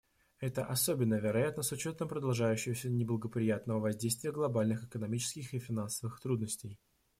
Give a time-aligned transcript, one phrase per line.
[0.39, 6.79] Это особенно вероятно с учетом продолжающегося неблагоприятного воздействия глобальных экономических и финансовых трудностей.